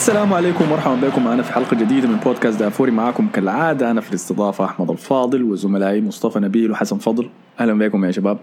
السلام 0.00 0.32
عليكم 0.32 0.64
ومرحبا 0.64 1.08
بكم. 1.08 1.24
معنا 1.24 1.42
في 1.42 1.52
حلقة 1.52 1.76
جديدة 1.76 2.08
من 2.08 2.16
بودكاست 2.16 2.60
دافوري 2.60 2.90
معاكم 2.90 3.28
كالعادة. 3.28 3.90
أنا 3.90 4.00
في 4.00 4.10
الاستضافة 4.10 4.64
أحمد 4.64 4.90
الفاضل 4.90 5.42
وزملائي 5.42 6.00
مصطفى 6.00 6.38
نبيل 6.38 6.70
وحسن 6.70 6.98
فضل. 6.98 7.30
أهلا 7.60 7.78
بكم 7.78 8.04
يا 8.04 8.10
شباب. 8.10 8.38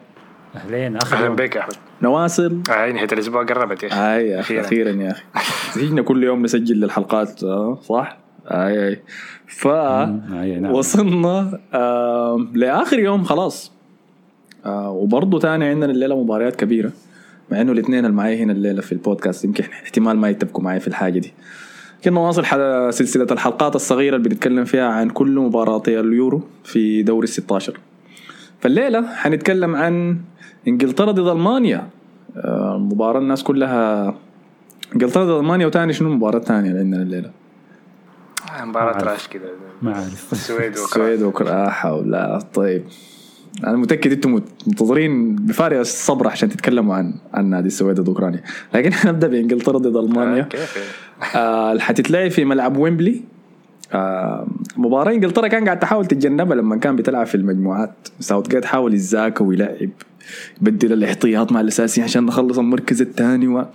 أهلين 0.55 0.95
آخر 0.95 1.17
أهلا. 1.17 1.29
بك 1.29 1.55
يا 1.55 1.61
أحمد. 1.61 1.73
نواصل. 2.01 2.61
هاي 2.69 2.93
نهاية 2.93 3.07
الأسبوع 3.11 3.43
قربت 3.43 3.83
يا 3.83 3.87
أخي. 3.87 4.27
يا 4.27 4.39
أخي 4.39 4.59
أخيرا. 4.61 4.89
يا 4.89 5.11
أخي. 5.11 5.23
زينا 5.79 6.01
كل 6.01 6.23
يوم 6.23 6.43
نسجل 6.43 6.75
للحلقات 6.75 7.43
آه، 7.43 7.77
صح؟ 7.81 8.17
هاي 8.47 8.77
هاي 8.77 9.01
ف 9.47 9.67
نعم. 9.67 10.71
وصلنا 10.71 11.59
آه 11.73 12.47
لآخر 12.53 12.99
يوم 12.99 13.23
خلاص. 13.23 13.71
آه 14.65 14.91
وبرضه 14.91 15.39
تاني 15.39 15.65
عندنا 15.65 15.91
الليلة 15.91 16.23
مباريات 16.23 16.55
كبيرة. 16.55 16.91
مع 17.51 17.61
إنه 17.61 17.71
الاثنين 17.71 18.05
اللي 18.05 18.15
معي 18.17 18.43
هنا 18.43 18.51
الليلة 18.53 18.81
في 18.81 18.91
البودكاست 18.91 19.45
يمكن 19.45 19.63
احتمال 19.63 20.17
ما 20.17 20.29
يتفقوا 20.29 20.63
معي 20.63 20.79
في 20.79 20.87
الحاجة 20.87 21.19
دي. 21.19 21.33
كنا 22.03 22.13
نواصل 22.15 22.45
سلسلة 22.93 23.27
الحلقات 23.31 23.75
الصغيرة 23.75 24.15
اللي 24.15 24.29
بنتكلم 24.29 24.65
فيها 24.65 24.87
عن 24.87 25.09
كل 25.09 25.35
مباراتي 25.39 25.99
اليورو 25.99 26.41
في 26.63 27.03
دوري 27.03 27.23
ال 27.23 27.29
16 27.29 27.79
فالليلة 28.61 29.07
حنتكلم 29.15 29.75
عن 29.75 30.17
إنجلترا 30.67 31.11
ضد 31.11 31.27
ألمانيا. 31.27 31.89
آه، 32.37 32.77
مباراة 32.77 33.19
الناس 33.19 33.43
كلها 33.43 34.13
إنجلترا 34.93 35.23
ضد 35.25 35.39
ألمانيا 35.39 35.65
وتاني 35.67 35.93
شنو؟ 35.93 36.09
المباراه 36.09 36.37
الثانية 36.37 36.69
اللي 36.69 36.79
عندنا 36.79 37.01
الليلة. 37.01 37.31
مباراة 38.61 38.93
عارف. 38.93 39.03
راش 39.07 39.27
كذا 39.27 39.41
ما 39.81 39.95
أعرف. 39.95 40.31
السويد 40.31 40.77
وأوكرانيا. 40.77 41.13
السويد 41.13 41.21
وكرة. 41.21 41.69
حول 41.69 42.11
لا 42.11 42.39
طيب. 42.53 42.83
أنا 43.63 43.77
متأكد 43.77 44.11
أنتم 44.11 44.41
منتظرين 44.67 45.35
بفارغ 45.35 45.79
الصبر 45.79 46.27
عشان 46.27 46.49
تتكلموا 46.49 46.95
عن 46.95 47.13
عن 47.33 47.49
نادي 47.49 47.67
السويد 47.67 47.99
ضد 47.99 48.07
أوكرانيا. 48.07 48.43
لكن 48.73 48.93
حنبدا 48.99 49.27
بإنجلترا 49.27 49.77
ضد 49.77 49.95
ألمانيا. 49.95 50.43
كيف 50.43 50.77
آه 51.35 51.77
حتتلعب 51.77 52.31
في 52.31 52.45
ملعب 52.45 52.77
ويمبلي. 52.77 53.21
آه 53.93 54.47
مباراة 54.77 55.11
إنجلترا 55.11 55.47
كان 55.47 55.65
قاعد 55.65 55.79
تحاول 55.79 56.05
تتجنبها 56.05 56.55
لما 56.55 56.75
كان 56.75 56.95
بتلعب 56.95 57.25
في 57.25 57.35
المجموعات. 57.35 58.07
ساوث 58.19 58.47
جيت 58.47 58.65
حاول 58.65 58.93
يتذاكى 58.93 59.43
ويلعب 59.43 59.89
يبدل 60.61 60.93
الاحتياط 60.93 61.51
مع 61.51 61.61
الأساسي 61.61 62.01
عشان 62.01 62.25
نخش 62.25 62.59
المركز 62.59 63.01
الثاني 63.01 63.47
و... 63.47 63.65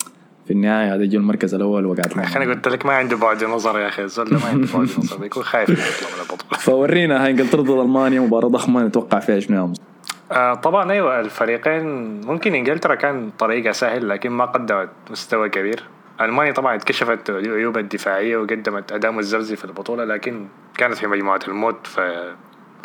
في 0.47 0.51
النهاية 0.51 0.95
هم 0.95 1.05
جو 1.05 1.19
المركز 1.19 1.55
الأول 1.55 1.87
وقعت 1.87 2.19
أخي 2.19 2.37
أنا 2.37 2.55
قلت 2.55 2.69
لك 2.69 2.87
ما 2.87 2.93
عنده 2.93 3.17
بعد 3.17 3.45
نظر 3.45 3.79
يا 3.79 3.89
أخي 3.89 4.03
الزول 4.03 4.31
ده 4.31 4.39
ما 4.39 4.47
عنده 4.47 4.69
بعد 4.75 4.83
نظر 4.99 5.17
بيكون 5.17 5.43
خايف 5.43 5.69
يطلع 5.69 6.09
من 6.15 6.21
البطولة 6.21 6.61
فورينا 6.61 7.25
هاي 7.25 7.31
إنجلترا 7.31 7.63
ضد 7.63 7.71
ألمانيا 7.71 8.21
مباراة 8.21 8.49
ضخمة 8.49 8.83
نتوقع 8.83 9.19
فيها 9.19 9.41
شنو 9.41 9.57
يا 9.57 9.63
مصطفى؟ 9.63 9.87
آه 10.33 10.55
طبعا 10.55 10.93
أيوه 10.93 11.21
الفريقين 11.21 11.85
ممكن 12.21 12.55
إنجلترا 12.55 12.95
كان 12.95 13.31
طريقها 13.39 13.73
سهل 13.73 14.09
لكن 14.09 14.31
ما 14.31 14.45
قدمت 14.45 14.89
مستوى 15.11 15.49
كبير. 15.49 15.83
ألمانيا 16.21 16.53
طبعا 16.53 16.77
اكتشفت 16.77 17.31
عيوبها 17.31 17.83
الدفاعية 17.83 18.37
وقدمت 18.37 18.93
أداء 18.93 19.13
متذبذب 19.13 19.57
في 19.57 19.65
البطولة 19.65 20.05
لكن 20.05 20.47
كانت 20.77 20.95
في 20.95 21.07
مجموعة 21.07 21.41
الموت 21.49 21.87
ف... 21.87 22.01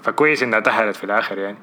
فكويس 0.03 0.43
إنها 0.43 0.59
تأهلت 0.59 0.95
في 0.95 1.03
الآخر 1.03 1.37
يعني. 1.37 1.57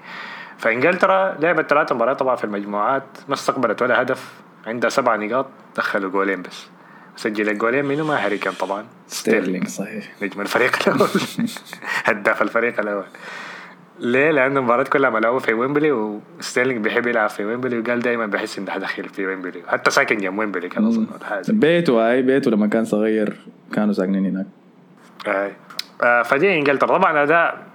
فإنجلترا 0.58 1.36
لعبت 1.40 1.70
ثلاث 1.70 1.92
مباريات 1.92 2.18
طبعا 2.18 2.36
في 2.36 2.44
المجموعات 2.44 3.04
ما 3.28 3.34
استقبلت 3.34 3.82
ولا 3.82 4.02
هدف. 4.02 4.43
عندها 4.66 4.90
سبع 4.90 5.16
نقاط 5.16 5.46
دخلوا 5.76 6.10
قولين 6.10 6.42
بس. 6.42 6.66
سجل 7.16 7.48
القولين 7.48 7.84
منو؟ 7.84 8.04
ما 8.04 8.24
هاري 8.26 8.38
كان 8.38 8.52
طبعا. 8.52 8.84
ستيرلينج 9.08 9.68
صحيح. 9.68 10.12
نجم 10.22 10.40
الفريق 10.40 10.88
الأول. 10.88 11.08
هداف 12.04 12.42
الفريق 12.42 12.80
الأول. 12.80 13.04
ليه؟ 14.00 14.30
لأن 14.30 14.56
المباراة 14.56 14.82
كلها 14.82 15.10
ملعوبة 15.10 15.38
في 15.38 15.52
ويمبلي 15.54 15.92
وستيرلينج 15.92 16.84
بيحب 16.84 17.06
يلعب 17.06 17.28
في 17.30 17.44
ويمبلي 17.44 17.78
وقال 17.78 18.00
دايما 18.00 18.26
بحس 18.26 18.58
إنه 18.58 18.70
حدخل 18.70 19.08
في 19.08 19.26
ويمبلي. 19.26 19.62
حتى 19.68 19.90
ساكن 19.90 20.16
جنب 20.16 20.38
ويمبلي 20.38 20.68
كان 20.68 20.86
أظن 20.86 21.06
بيته 21.48 22.10
هاي 22.10 22.22
بيته 22.22 22.50
لما 22.50 22.66
كان 22.66 22.84
صغير 22.84 23.36
كانوا 23.72 23.92
ساكنين 23.92 24.26
هناك. 24.26 24.46
آه. 25.28 25.50
آه 26.02 26.22
فدي 26.22 26.58
إنجلترا. 26.58 26.98
طبعا 26.98 27.22
أداء 27.22 27.73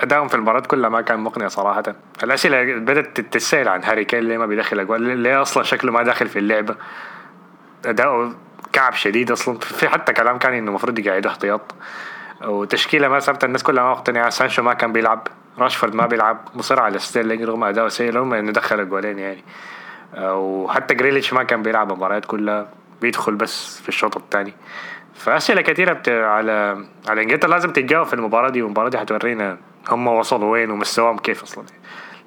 ادائهم 0.00 0.28
في 0.28 0.34
المباراة 0.34 0.60
كلها 0.60 0.90
ما 0.90 1.00
كان 1.00 1.20
مقنع 1.20 1.48
صراحة. 1.48 1.82
الأسئلة 2.22 2.74
بدأت 2.74 3.20
تتسال 3.20 3.68
عن 3.68 3.84
هاري 3.84 4.04
كين 4.04 4.20
ليه 4.20 4.38
ما 4.38 4.46
بيدخل 4.46 4.80
أقوال؟ 4.80 5.02
ليه 5.02 5.42
أصلا 5.42 5.62
شكله 5.62 5.92
ما 5.92 6.02
داخل 6.02 6.28
في 6.28 6.38
اللعبة؟ 6.38 6.76
أداؤه 7.86 8.34
كعب 8.72 8.92
شديد 8.92 9.30
أصلا. 9.30 9.58
في 9.58 9.88
حتى 9.88 10.12
كلام 10.12 10.38
كان 10.38 10.54
إنه 10.54 10.68
المفروض 10.68 10.98
يقعدوا 10.98 11.30
احتياط. 11.30 11.74
وتشكيلة 12.44 13.08
ما 13.08 13.20
ثابتة 13.20 13.44
الناس 13.44 13.62
كلها 13.62 13.84
ما 13.84 13.90
مقتنعة. 13.90 14.30
سانشو 14.30 14.62
ما 14.62 14.74
كان 14.74 14.92
بيلعب. 14.92 15.28
راشفورد 15.58 15.94
ما 15.94 16.06
بيلعب. 16.06 16.48
مصر 16.54 16.80
على 16.80 16.98
ستيرلينج 16.98 17.42
رغم 17.42 17.64
اداؤه 17.64 17.88
سيء 17.88 18.12
رغم 18.12 18.34
إنه 18.34 18.52
دخل 18.52 18.80
القولين 18.80 19.18
يعني. 19.18 19.44
وحتى 20.18 20.94
جريليتش 20.94 21.32
ما 21.32 21.42
كان 21.42 21.62
بيلعب 21.62 21.90
المباريات 21.90 22.24
كلها. 22.24 22.68
بيدخل 23.02 23.34
بس 23.34 23.80
في 23.80 23.88
الشوط 23.88 24.16
الثاني. 24.16 24.54
فأسئلة 25.14 25.60
كثيرة 25.60 25.92
بت... 25.92 26.08
على 26.08 26.84
على 27.08 27.22
إنجلترا. 27.22 27.50
لازم 27.50 27.70
تتجاوب 27.70 28.06
في 28.06 28.14
المباراة 28.14 28.50
دي 28.50 28.62
والمباراة 28.62 28.88
دي 28.88 28.98
حتورينا 28.98 29.58
هم 29.88 30.06
وصلوا 30.06 30.52
وين 30.52 30.70
ومستواهم 30.70 31.18
كيف 31.18 31.42
أصلا. 31.42 31.64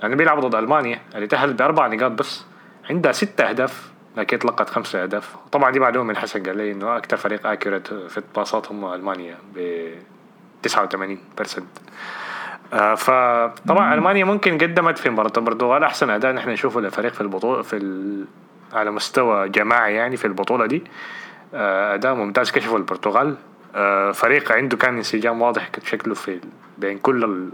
لأنه 0.02 0.16
بيلعبوا 0.16 0.42
ضد 0.50 0.56
ألمانيا 0.56 1.02
اللي 1.16 1.28
تأهلت 1.28 1.60
بأربع 1.60 1.88
نقاط 1.88 2.12
بس 2.12 2.46
عندها 2.90 3.12
ستة 3.12 3.50
أهداف 3.50 3.92
لكن 4.18 4.40
تلقت 4.40 4.70
خمسة 4.70 5.04
أهداف. 5.04 5.36
طبعا 5.52 5.72
دي 5.72 5.80
معلومة 5.80 6.08
من 6.10 6.18
حسن 6.18 6.44
قال 6.44 6.58
لي 6.58 6.72
إنه 6.72 6.98
أكثر 6.98 7.18
فريق 7.18 7.48
اكيوريت 7.48 7.88
في 7.88 8.18
الباصات 8.18 8.72
هم 8.72 8.94
ألمانيا 8.94 9.38
ب 9.56 9.90
89% 10.68 11.62
آه 12.74 12.96
فطبعا 12.96 13.94
ألمانيا 13.94 14.26
ممكن 14.26 14.58
قدمت 14.58 14.98
في 14.98 15.10
مباراة 15.10 15.32
البرتغال 15.38 15.84
أحسن 15.84 16.10
أداء 16.10 16.34
نحن 16.34 16.50
نشوفه 16.50 16.82
لفريق 16.82 17.14
في 17.14 17.22
البطولة 17.22 17.62
في 17.62 17.76
ال... 17.78 18.26
على 18.74 18.92
مستوى 18.92 19.50
جماعي 19.50 19.96
يعني 19.96 20.18
في 20.18 20.26
البطولة 20.26 20.66
دي. 20.66 20.84
آه، 21.54 21.94
أداء 21.94 22.14
ممتاز 22.14 22.52
كشفوا 22.52 22.78
البرتغال. 22.78 23.36
فريق 24.14 24.52
عنده 24.52 24.78
كان 24.78 24.96
انسجام 24.96 25.42
واضح 25.42 25.70
شكله 25.86 26.14
في 26.14 26.40
بين 26.78 26.98
كل 26.98 27.24
ال... 27.24 27.50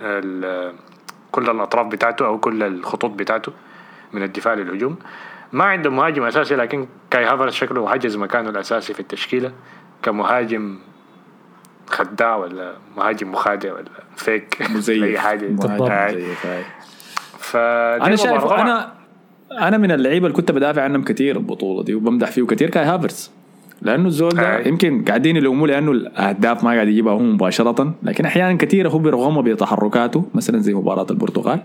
ال... 0.00 0.72
كل 1.32 1.50
الأطراف 1.50 1.86
بتاعته 1.86 2.26
أو 2.26 2.38
كل 2.38 2.62
الخطوط 2.62 3.10
بتاعته 3.10 3.52
من 4.12 4.22
الدفاع 4.22 4.54
للهجوم 4.54 4.96
ما 5.52 5.64
عنده 5.64 5.90
مهاجم 5.90 6.22
أساسي 6.22 6.56
لكن 6.56 6.86
كاي 7.10 7.24
هافرز 7.24 7.52
شكله 7.52 7.88
حجز 7.88 8.16
مكانه 8.16 8.50
الأساسي 8.50 8.94
في 8.94 9.00
التشكيلة 9.00 9.52
كمهاجم 10.02 10.78
خداع 11.90 12.36
ولا 12.36 12.74
مهاجم 12.96 13.32
مخادع 13.32 13.72
ولا 13.72 13.90
fake 14.16 14.62
مزيف 14.74 15.04
أي 15.04 15.18
حاجة. 15.18 15.48
مزيف 15.48 16.46
هاي. 16.46 16.64
فدي 17.38 18.06
أنا 18.06 18.16
شايف. 18.16 18.44
أنا 18.44 18.94
أنا 19.52 19.78
من 19.78 19.90
اللعيبة 19.90 20.26
اللي 20.26 20.36
كنت 20.36 20.52
بدافع 20.52 20.82
عنهم 20.82 21.04
كثير 21.04 21.36
البطولة 21.36 21.82
دي 21.82 21.94
وبمدح 21.94 22.30
فيه 22.30 22.46
كثير 22.46 22.70
كاي 22.70 22.84
هافرز 22.84 23.30
لأنه 23.82 24.06
الزول 24.06 24.30
ده. 24.30 24.60
يمكن 24.68 25.04
قاعدين 25.04 25.36
يلوموه 25.36 25.68
لأنه 25.68 25.90
الأهداف 25.92 26.64
ما 26.64 26.70
قاعد 26.70 26.88
يجيبها 26.88 27.12
هو 27.12 27.18
مباشرة. 27.18 27.94
لكن 28.02 28.24
أحيانا 28.24 28.58
كثيرة 28.58 28.88
هو 28.88 28.98
بيرغمها 28.98 29.42
بتحركاته 29.42 30.24
مثلا 30.34 30.58
زي 30.58 30.74
مباراة 30.74 31.06
البرتغال. 31.10 31.60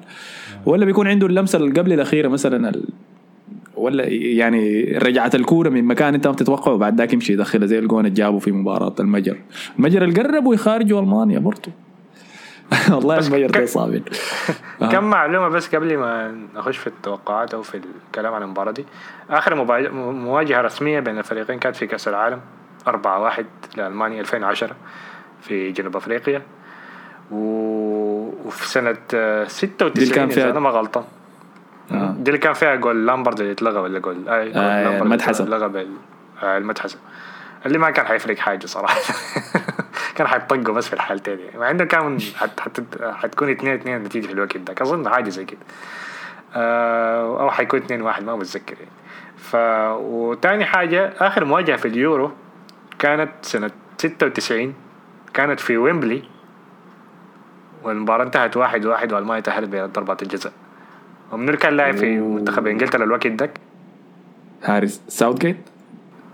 ولا 0.66 0.86
بيكون 0.86 1.08
عنده 1.08 1.28
اللمسة 1.28 1.60
قبل 1.60 1.94
الأخيرة 1.94 2.28
مثلا 2.28 2.70
ال... 2.70 2.84
ولا 3.78 4.08
يعني 4.10 4.84
رجعة 4.84 5.32
الكورة 5.36 5.70
من 5.70 5.84
مكان 5.84 6.14
أنت 6.14 6.28
ما 6.28 6.34
بتتوقعه 6.34 6.74
وبعد 6.74 6.98
ذاك 6.98 7.14
يمشي 7.14 7.34
يدخلها 7.34 7.68
زي 7.68 7.80
الجون 7.80 8.06
اللي 8.06 8.16
جابه 8.16 8.40
في 8.40 8.52
مباراة 8.52 8.96
المجر. 9.00 9.38
المجر 9.80 10.04
اللي 10.04 10.22
قربوا 10.22 10.54
يخارجوا 10.54 11.00
ألمانيا 11.02 11.40
برضه 11.40 11.72
والله 12.92 13.18
المجر 13.18 13.50
ده 13.50 13.60
ك- 13.60 13.64
صعب 13.66 13.94
آه. 14.82 14.90
كم 14.92 15.04
معلومة 15.04 15.48
بس 15.50 15.76
قبل 15.76 15.98
ما 15.98 16.36
نخش 16.56 16.78
في 16.78 16.88
التوقعات 16.88 17.54
أو 17.54 17.62
في 17.62 17.82
الكلام 18.08 18.34
عن 18.34 18.44
المباراة 18.44 18.72
دي؟ 18.72 18.86
آخر 19.30 19.56
مواجهة 20.14 20.62
رسمية 20.62 21.00
بين 21.00 21.18
الفريقين 21.18 21.60
كانت 21.60 21.76
في 21.76 21.88
كأس 21.88 22.08
العالم 22.08 22.40
4-1 22.90 23.44
لألمانيا 23.78 24.22
2010 24.22 24.76
في 25.42 25.72
جنوب 25.72 25.96
أفريقيا. 25.96 26.42
و... 27.32 27.38
وفي 28.46 28.68
سنة 28.68 28.98
آه، 29.14 29.46
96 29.48 29.94
دي 29.94 30.04
اللي 30.04 30.14
كان 30.16 30.30
فيها- 30.30 30.50
أنا 30.52 30.60
ما 30.60 30.70
غلطان. 30.70 31.04
آه. 31.92 32.16
دي 32.18 32.30
اللي 32.32 32.38
كان 32.40 32.54
فيها 32.54 32.76
جول 32.76 33.06
لامبرد 33.08 33.40
اللي 33.40 33.52
اتلغى 33.52 33.80
ولا 33.80 34.00
جول 34.00 34.30
اي 34.30 34.52
آه، 34.56 35.14
اتلغى 35.44 35.70
بال 35.70 35.88
آه، 36.44 36.58
المدحسة. 36.58 36.98
اللي 37.66 37.78
ما 37.78 37.92
كان 37.92 38.06
حيفرق 38.06 38.38
حاجة 38.38 38.66
صراحة. 38.66 39.00
كان 40.16 40.28
حيطقوا 40.28 40.74
بس 40.74 40.88
في 40.88 40.94
الحالتين 40.94 41.40
يعني 41.40 41.60
مع 41.60 41.72
انه 41.72 41.84
كان 41.84 42.20
حت 42.36 42.60
حت 42.60 42.82
حتكون 43.02 43.50
2 43.50 43.74
2 43.74 43.98
النتيجه 43.98 44.28
في 44.28 44.34
الوقت 44.34 44.58
ده 44.58 44.76
أظن 44.82 45.10
حاجة 45.10 45.30
زي 45.30 45.46
كده. 45.46 45.60
آه، 46.56 47.42
أو 47.42 47.52
حيكون 47.52 47.80
2 47.80 48.02
1 48.02 48.24
ما 48.24 48.36
متذكر 48.36 48.76
يعني. 48.80 48.92
ف 49.38 49.56
وتاني 50.02 50.66
حاجة 50.66 51.14
آخر 51.20 51.46
مواجهة 51.46 51.76
في 51.78 51.88
اليورو 51.88 52.32
كانت 53.00 53.32
سنة 53.42 53.72
96 53.98 54.74
كانت 55.34 55.60
في 55.60 55.78
ويمبلي. 55.78 56.24
والمباراة 57.84 58.24
انتهت 58.24 58.58
واحد 58.58 58.86
واحد 58.86 59.14
وألمانيا 59.14 59.42
تأهلت 59.42 59.70
بضربات 59.70 60.24
الجزاء. 60.24 60.54
ومنو 61.32 61.58
كان 61.58 61.78
لاعب 61.78 61.98
في. 61.98 62.20
منتخب 62.20 62.68
إنجلترا 62.68 63.04
الوقت 63.04 63.28
داك 63.28 63.60
غاريث 64.64 65.02
ساوث 65.08 65.38
جيت 65.38 65.58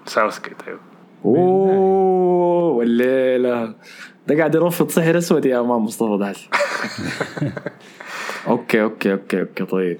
ساوث 0.05 0.41
جيت 0.47 0.67
أيوه. 0.67 0.79
أوه. 1.25 2.08
والليلة. 2.79 3.73
ده 4.27 4.37
قاعد 4.37 4.55
يرفض 4.55 4.89
سحر 4.89 5.17
اسود 5.17 5.45
يا 5.45 5.59
أمام 5.59 5.83
مصطفى 5.85 6.17
ده 6.19 6.33
okay 8.47 8.81
okay 8.83 9.11
okay 9.13 9.39
okay 9.41 9.65
طيب. 9.65 9.97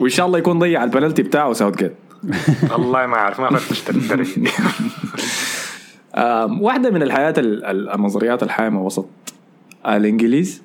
وإن 0.00 0.08
شاء 0.10 0.26
الله 0.26 0.38
يكون 0.38 0.58
ضيع 0.58 0.84
البنالتي 0.84 1.22
بتاعه 1.22 1.52
ساوث 1.52 1.76
جيت. 1.76 1.94
والله 2.72 3.06
ما 3.06 3.14
أعرف 3.16 3.40
ما 3.40 3.56
فتشت 3.58 3.90
للدرجة 3.90 4.40
دي 4.40 4.50
آم، 6.14 6.62
واحدة 6.62 6.90
من 6.90 7.02
الحاجات 7.02 7.34
ال- 7.38 7.64
ال- 7.64 7.90
النظريات 7.90 8.42
الحايمة 8.42 8.82
وسط 8.82 9.06
الإنجليز. 9.86 10.62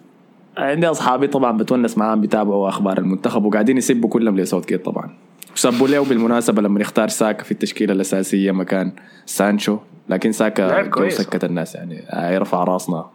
عندي 0.58 0.88
أصحابي 0.88 1.28
طبعا 1.28 1.58
بتونس 1.58 1.98
معاهم 1.98 2.22
بيتابعوا 2.22 2.70
أخبار 2.70 2.98
المنتخب 2.98 3.46
وقاعدين 3.46 3.78
يسبوا 3.78 4.10
كلهم 4.10 4.38
لساوث 4.40 4.66
جيت 4.66 4.86
طبعا. 4.86 5.10
وسبوا 5.56 5.88
له 5.88 6.04
بالمناسبة 6.06 6.62
لما 6.62 6.82
يختار 6.82 7.08
ساكا 7.08 7.44
في 7.44 7.52
التشكيلة 7.52 7.94
الأساسية 7.94 8.52
مكان 8.52 8.92
سانشو. 9.26 9.78
لكن 10.10 10.32
ساكا. 10.32 10.68
سكت 11.10 11.44
الناس 11.44 11.76
يعني 11.76 12.00
آه، 12.10 12.32
يرفع 12.32 12.64
راسنا. 12.64 13.06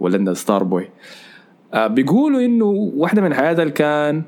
ولدنا 0.00 0.34
starboy. 0.34 0.88
آه، 1.74 1.86
بيقولوا 1.86 2.40
إنه 2.40 2.64
واحدة 2.96 3.22
من 3.22 3.32
اللي 3.62 3.72
كان 3.72 4.22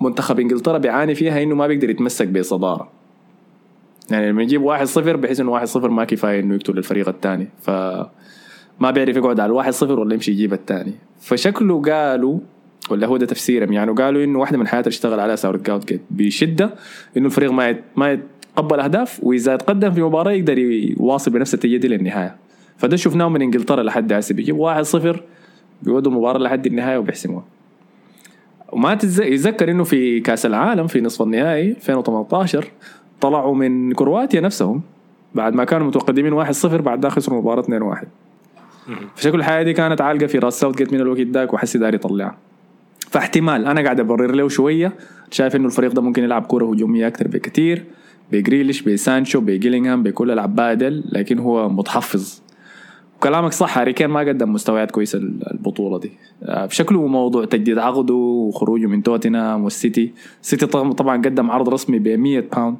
منتخب 0.00 0.40
إنجلترا 0.40 0.78
بيعاني 0.78 1.14
فيها 1.14 1.42
إنه 1.42 1.54
ما 1.54 1.66
بيقدر 1.66 1.90
يتمسك 1.90 2.28
بصدارة. 2.28 2.88
يعني 4.10 4.30
لما 4.30 4.42
يجيب 4.42 4.62
واحد 4.62 4.86
صفر 4.86 5.16
بحيث 5.16 5.40
إنه 5.40 5.50
واحد 5.50 5.66
صفر 5.66 5.88
ما 5.90 6.04
كفاية 6.04 6.40
إنه 6.40 6.54
يقتل 6.54 6.78
الفريق 6.78 7.08
الثاني. 7.08 7.48
ف 7.62 7.70
ما 8.80 8.90
بيعرف 8.90 9.16
يقعد 9.16 9.40
على 9.40 9.50
الواحد 9.50 9.72
صفر 9.72 10.00
ولا 10.00 10.14
يمشي 10.14 10.30
يجيب 10.32 10.52
الثاني. 10.52 10.92
فشكله 11.20 11.82
قالوا 11.82 12.38
ولا 12.90 13.06
هو 13.06 13.16
ده 13.16 13.26
تفسيرهم 13.26 13.72
يعني 13.72 13.90
قالوا 13.92 14.24
إنه 14.24 14.38
واحدة 14.38 14.58
من 14.58 14.66
اللي 14.86 14.88
اشتغل 14.94 15.20
عليها 15.20 15.36
ساوث 15.36 15.62
جاوت 15.62 16.00
بشدة 16.10 16.74
إنه 17.16 17.26
الفريق 17.26 17.52
ما 17.52 17.68
يت- 17.68 17.84
ما 17.96 18.20
يتقبل 18.52 18.80
أهداف 18.80 19.20
وإذا 19.22 19.56
تقدم 19.56 19.90
في 19.90 20.02
مباراة 20.02 20.32
يقدر 20.32 20.58
يواصل 20.58 21.30
بنفس 21.30 21.54
النتيجه 21.54 21.76
دي 21.76 21.88
للنهاية. 21.88 22.36
فده 22.78 22.96
شفناه 22.96 23.28
من 23.28 23.42
إنجلترا 23.42 23.82
لحد 23.82 24.12
هسه 24.12 24.34
بيجيب 24.34 24.56
واحد 24.56 24.82
صفر 24.82 25.22
بيودوا 25.82 26.12
المباراة 26.12 26.38
لحد 26.38 26.66
النهاية 26.66 26.98
وبيحسموها. 26.98 27.44
وما 28.72 28.92
يتذكر 28.92 29.70
إنه 29.70 29.84
في 29.84 30.20
كأس 30.20 30.46
العالم 30.46 30.86
في 30.86 31.00
نصف 31.00 31.22
النهائي 31.22 31.70
2018 31.70 32.64
طلعوا 33.20 33.54
من 33.54 33.92
كرواتيا 33.92 34.40
نفسهم 34.40 34.82
بعد 35.34 35.54
ما 35.54 35.64
كانوا 35.64 35.86
متقدمين 35.86 36.44
1-0 36.44 36.66
بعد 36.66 37.02
ذاك 37.02 37.12
خسروا 37.12 37.38
المباراه 37.38 37.62
2-1 37.62 38.04
فشكل 39.16 39.38
الحياة 39.38 39.62
دي 39.62 39.72
كانت 39.72 40.00
عالقة 40.00 40.26
في 40.26 40.38
راس 40.38 40.60
ساوث 40.60 40.76
جيت 40.76 40.92
من 40.92 41.00
الوقت 41.00 41.20
ذاك 41.20 41.54
وحسي 41.54 41.78
داري 41.78 41.96
يطلعها 41.96 42.36
فاحتمال 43.00 43.66
أنا 43.66 43.80
قاعد 43.82 44.00
أبرر 44.00 44.34
له 44.34 44.48
شوية 44.48 44.92
شايف 45.30 45.56
إنه 45.56 45.66
الفريق 45.66 45.92
ده 45.92 46.02
ممكن 46.02 46.22
يلعب 46.24 46.46
كرة 46.46 46.66
هجومية 46.72 47.06
أكثر 47.06 47.28
بكثير. 47.28 47.84
بجريليش 48.32 48.82
بسانشو 48.82 49.40
ببيلينغهام 49.40 50.02
بكل 50.02 50.30
اللعيبة 50.30 50.74
ديل 50.74 51.04
لكن 51.12 51.38
هو 51.38 51.68
متحفظ. 51.68 52.40
وكلامك 53.16 53.52
صح 53.52 53.78
هاري 53.78 53.92
كين 53.92 54.06
ما 54.06 54.20
قدم 54.20 54.52
مستويات 54.52 54.90
كويسة 54.90 55.18
البطولة 55.52 55.98
دي. 55.98 56.12
آه، 56.42 56.66
بشكله 56.66 57.06
موضوع 57.06 57.44
تجديد 57.44 57.78
عقده 57.78 58.14
وخروجه 58.14 58.86
من 58.86 59.02
توتنهام 59.02 59.64
والسيتي. 59.64 60.12
السيتي 60.42 60.66
طبعا 60.66 61.16
قدم 61.16 61.50
عرض 61.50 61.68
رسمي 61.68 61.98
ب 61.98 62.08
100 62.08 62.40
pound 62.40 62.76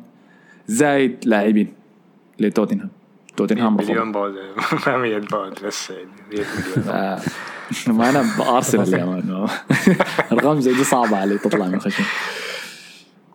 زايد 0.66 1.16
لاعبين 1.24 1.68
لتوتنهام. 2.38 2.88
توتنهام 3.36 3.76
مليون 3.76 4.12
pound 4.12 4.34
ما 4.86 4.96
100 4.96 5.18
pound 5.18 5.54
بس 5.64 5.90
يعني 5.90 6.08
100 6.32 6.44
مليون 6.76 6.88
آه، 6.88 7.20
ما 7.88 8.10
أنا 8.10 8.24
بأرسنال 8.38 8.94
يا 8.94 9.04
man 9.04 9.46
ارقام 10.32 10.60
زي 10.60 10.72
دي 10.74 10.84
صعبة 10.84 11.16
علي 11.16 11.38
تطلع 11.38 11.66
من 11.66 11.80
خشمي. 11.80 12.04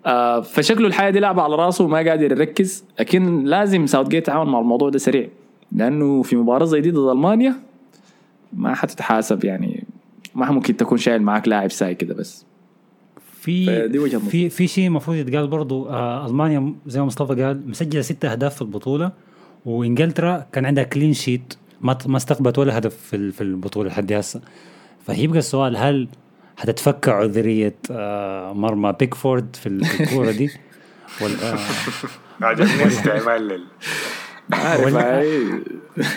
آه 0.06 0.42
فشكله 0.42 0.88
الحاجات 0.88 1.10
دي 1.10 1.20
لاعبة 1.20 1.42
على 1.42 1.56
راسه 1.56 1.84
وما 1.86 1.98
قادر 1.98 2.32
يركز. 2.32 2.84
لكن 3.00 3.44
لازم 3.44 3.88
ساوث 3.88 4.08
جيت 4.08 4.24
يتعاون 4.24 4.50
مع 4.50 4.60
الموضوع 4.60 4.90
ده 4.90 4.98
سريع. 4.98 5.28
لأنه 5.72 6.22
في 6.22 6.36
مباراة 6.36 6.66
زي 6.66 6.82
دي 6.82 6.92
ضد 6.92 7.10
ألمانيا 7.10 7.56
ما 8.54 8.76
حتتحاسب 8.76 9.46
يعني. 9.46 9.84
ما 10.36 10.52
ممكن 10.52 10.78
تكون 10.78 10.98
شايل 10.98 11.22
معاك 11.22 11.48
لاعب 11.48 11.72
ساي 11.72 11.96
كده 11.96 12.14
بس. 12.14 12.46
في. 13.42 13.90
في 14.20 14.50
في 14.50 14.68
شيء 14.68 14.88
المفروض 14.88 15.18
يتقال 15.18 15.48
برضو 15.48 15.90
آه 15.90 16.28
ألمانيا 16.28 16.74
زي 16.88 17.00
ما 17.00 17.06
مصطفى 17.06 17.44
قال 17.44 17.70
مسجلة 17.70 18.02
ست 18.02 18.26
أهداف 18.26 18.56
في 18.56 18.62
البطولة 18.62 19.12
وإنجلترا 19.66 20.46
كان 20.52 20.66
عندها 20.66 20.84
clean 20.84 21.14
sheet 21.14 21.54
ما 21.82 21.98
ما 22.06 22.18
استقبلت 22.18 22.60
ولا 22.60 22.78
هدف 22.78 22.96
في 22.98 23.16
ال- 23.16 23.32
في 23.32 23.42
البطولة 23.42 23.90
لحد 23.90 24.14
هسه. 24.14 24.42
فهيبقى 25.06 25.40
السؤال 25.40 25.78
هل 25.78 26.08
حتتفكى 26.58 27.12
عذرية 27.12 27.76
آه 27.92 28.54
مرمى 28.54 28.94
بيكفورد 29.00 29.56
في 29.56 29.66
ال- 29.70 29.86
في 29.86 30.04
الكورة 30.04 30.32
دي. 30.32 30.52
ولا 31.22 31.54
آه، 31.54 31.58
عجبني 32.42 32.88
استعمال 32.88 33.62
ولا- 34.84 35.24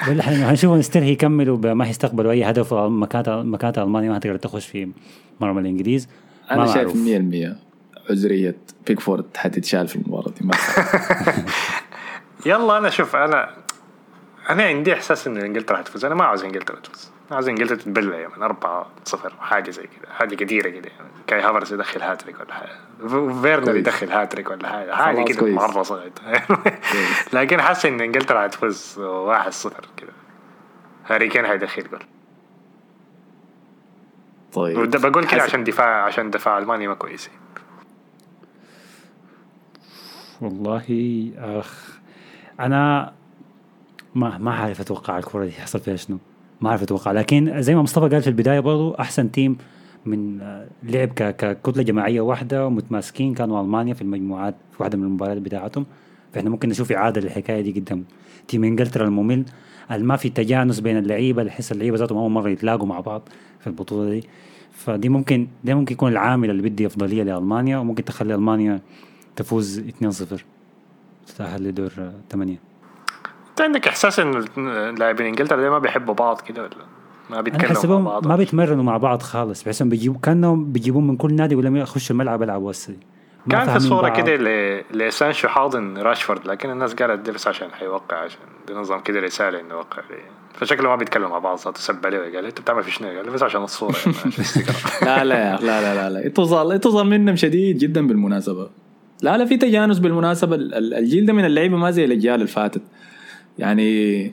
ولا 0.09 0.23
حنشوف 0.23 0.85
still 0.85 1.03
هيكملوا 1.03 1.57
بما 1.57 1.89
هيستقبلوا 1.89 2.33
أي 2.33 2.45
هدف 2.45 2.75
مكانت 2.75 3.79
ألمانيا 3.79 4.11
ما 4.11 4.17
هتقدر 4.17 4.37
تخش 4.37 4.67
في 4.67 4.89
مرمى 5.41 5.61
الإنجليز. 5.61 6.09
ما 6.51 6.57
أنا 6.57 6.67
شايف 6.67 6.97
معروف. 6.97 7.55
100% 7.57 8.11
عذرية 8.11 8.57
بيكفورد 8.87 9.25
حتتشال 9.37 9.89
في 9.89 9.97
المباراة 9.97 10.31
دي. 10.41 10.47
ما 10.47 10.55
يلا 12.47 12.79
أنا 12.79 12.91
شوف 12.91 13.17
أنا 13.17 13.49
أنا 14.49 14.63
عندي 14.63 14.93
إحساس 14.93 15.27
إن 15.27 15.37
إنجلترا 15.37 15.77
حتفوز 15.77 16.05
أنا 16.05 16.15
ما 16.15 16.25
عاوز 16.25 16.45
إنجلترا 16.45 16.81
تفوز. 16.81 17.11
أنا 17.27 17.35
عاوز 17.37 17.49
إنجلترا 17.49 17.77
تتبلى 17.77 18.23
يا 18.23 18.29
man. 18.29 18.43
4 18.43 18.87
0 19.05 19.33
حاجة 19.41 19.71
زي 19.71 19.83
كده. 19.83 20.13
حاجة 20.13 20.35
كثيره 20.35 20.69
كده. 20.69 20.89
يعني. 20.89 21.09
كاي 21.27 21.41
هافرز 21.41 21.73
يدخل 21.73 22.03
هاتريك 22.03 22.41
ولا 22.41 22.55
حاجة. 22.55 22.79
فيرنر. 23.43 23.77
يدخل 23.77 24.11
هاتريك 24.11 24.51
ولا 24.51 24.69
حاجة. 24.69 24.95
حاجة 24.95 25.25
كده. 25.25 25.47
مرة 25.47 25.83
صغيره 25.83 26.13
لكن 27.33 27.61
حاسس 27.63 27.87
إن 27.87 28.01
إنجلترا 28.01 28.43
حتفوز 28.43 28.99
1 28.99 29.53
0 29.53 29.75
كده. 29.97 30.13
هاري 31.07 31.29
كين 31.29 31.47
حيدخل 31.47 31.83
جول. 31.91 32.03
طيب. 34.53 34.79
وده 34.79 35.09
بقول 35.09 35.27
كده. 35.27 35.43
عشان 35.43 35.65
دفاع 35.65 36.05
عشان 36.05 36.31
دفاع 36.31 36.59
ألمانيا 36.59 36.89
ما 36.89 36.95
كويسين. 36.95 37.33
والله 40.41 41.33
أخ 41.39 41.99
أنا 42.61 43.13
ما 44.19 44.39
ما 44.39 44.51
عارف 44.51 44.81
أتوقع 44.81 45.19
الكرة 45.19 45.45
دي 45.45 45.51
يحصل 45.51 45.81
فيها 45.81 45.97
شنو. 45.97 46.19
ما 46.61 46.71
عارف 46.71 46.83
أتوقع. 46.83 47.13
لكن 47.13 47.63
زي 47.63 47.75
ما 47.75 47.83
مصطفى 47.83 48.09
قال 48.09 48.23
في 48.23 48.29
البداية 48.29 48.61
برضو 48.61 48.95
أحسن 48.95 49.31
team 49.31 49.59
من 50.07 50.41
آه، 50.41 50.67
لعب 50.83 51.09
ككتلة 51.09 51.83
جماعية 51.83 52.21
واحدة 52.21 52.67
ومتماسكين 52.67 53.35
كانوا 53.35 53.61
ألمانيا 53.61 53.95
في 53.95 54.03
المجموعات 54.03 54.55
في 54.73 54.77
واحدة 54.83 54.99
من 54.99 55.05
المباريات 55.05 55.39
بتاعتهم. 55.39 55.87
فإحنا 56.33 56.51
ممكن 56.51 56.69
نشوف 56.69 56.93
إعادة 56.93 57.21
للحكاية 57.21 57.61
دي 57.61 57.81
قدام 57.81 58.05
تيم 58.49 58.65
إنجلترا 58.65 59.05
الممل. 59.05 59.45
ما 59.91 60.17
في 60.17 60.31
تجانس 60.31 60.81
بين 60.81 60.97
اللعيبة 60.97 61.43
اللي 61.43 61.53
حس 61.53 61.73
اللعيبة 61.73 61.97
ذاتهم 61.97 62.19
اول 62.19 62.31
مرة 62.31 62.49
يتلاقوا 62.49 62.87
مع 62.87 63.01
بعض 63.01 63.29
في 63.61 63.67
البطولة 63.67 64.11
دي. 64.11 64.25
فدي 64.73 65.09
ممكن 65.09 65.47
ده 65.65 65.75
ممكن 65.75 65.93
يكون 65.93 66.13
العامل 66.13 66.51
اللي 66.51 66.63
بدي 66.63 66.87
أفضلية 66.87 67.23
لألمانيا 67.23 67.79
وممكن 67.79 68.05
تخلي 68.05 68.35
ألمانيا 68.35 68.81
تفوز 69.37 69.81
2-0 69.81 70.43
تتأهل 71.27 71.65
لدور 71.65 71.93
8 72.31 72.59
أنت 73.59 73.65
عندك 73.67 73.89
إحساس 73.89 74.21
إن 74.21 74.95
لاعبين 74.99 75.27
إنجلترا 75.27 75.63
دي 75.63 75.71
ما 75.71 75.79
بيحبوا 75.79 76.15
بعض 76.15 76.41
كده 76.41 76.63
ولا 76.63 76.71
ما 77.31 77.41
بيتكلموا 77.41 77.99
مع 77.99 78.11
بعض؟ 78.11 78.27
ما 78.27 78.37
بيتمرنوا 78.37 78.85
مع 78.85 78.97
بعض 78.97 79.23
خالص. 79.23 79.63
بحسهم 79.65 79.89
بيجيبوا 79.89 80.21
كأنهم 80.21 80.73
بيجيبون 80.73 81.07
من 81.07 81.17
كل 81.17 81.35
نادي 81.35 81.55
ولا 81.55 81.79
يخشوا 81.81 82.15
الملعب 82.17 82.43
يلعبوا 82.43 82.71
هسه 82.71 82.95
كان 83.51 83.79
في 83.79 83.89
بعض. 83.89 84.17
كده 84.17 84.37
ل- 84.37 84.85
لسانشو 84.91 85.49
حاضن 85.49 85.99
راشفورد 85.99 86.47
لكن 86.47 86.71
الناس 86.71 86.95
قالت 86.95 87.21
دي 87.21 87.33
بس 87.33 87.49
عشان 87.49 87.69
حيوقع 87.73 88.17
عشان 88.17 88.41
دي 88.69 88.75
نظام 88.75 89.01
كده 89.01 89.21
رسالة 89.21 89.61
إنه 89.61 89.75
يوقع 89.75 90.03
لي. 90.11 90.17
فشكله 90.55 90.89
ما 90.89 90.97
بيتكلموا 90.97 91.29
مع 91.29 91.39
بعض 91.39 91.59
ذاته 91.59 91.81
سب 91.81 92.07
عليه 92.07 92.19
قال 92.19 92.47
أنت 92.47 92.61
بتعمل 92.61 92.83
في 92.83 92.91
شنو؟ 92.91 93.09
قال 93.09 93.31
بس 93.31 93.43
عشان 93.43 93.63
الصورة. 93.63 93.95
يعني 94.07 94.17
عشان 94.19 94.31
استيكر 94.43 94.73
لا 95.07 95.25
لا 95.25 95.57
لا 95.57 95.61
لا. 95.61 95.95
لا 95.95 96.11
لا 96.11 96.27
أنتوا 96.27 96.45
ظال 96.45 96.73
أنتوا 96.73 97.35
شديد 97.35 97.79
جدا 97.79 98.07
بالمناسبة. 98.07 98.71
لا 99.23 99.37
لا 99.39 99.45
في 99.45 99.57
تجانس 99.57 99.99
بالمناسبة. 99.99 100.57
ال- 100.57 100.75
ال- 100.75 100.95
الجيل 100.95 101.27
ده 101.27 101.33
من 101.33 101.45
اللعيبة 101.45 101.77
ما 101.77 101.91
زي 101.91 102.05
الأجيال 102.05 102.35
اللي 102.35 102.47
فاتت. 102.47 102.83
يعني 103.59 104.33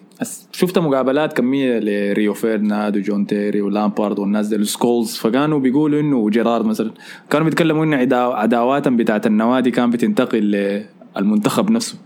شفت 0.51 0.79
مقابلات 0.79 1.33
كمية 1.33 1.79
لريو 1.79 2.33
فيرناند 2.33 2.97
وجون 2.97 3.27
تيري 3.27 3.61
ولامبارد 3.61 4.19
والناس 4.19 4.47
دي 4.47 4.55
وسكولز 4.55 5.15
فكانوا 5.15 5.59
بيقولوا 5.59 5.99
إنه 5.99 6.17
وجيرارد 6.17 6.65
مثلا 6.65 6.91
كانوا 7.29 7.45
بيتكلموا 7.45 7.83
إنه 7.85 7.95
عدا- 7.97 8.15
عداواتهم 8.15 8.97
بتاعت 8.97 9.27
النوادي 9.27 9.71
كان 9.71 9.89
بتنتقل 9.89 10.83
للمنتخب 11.17 11.71
نفسه. 11.71 11.97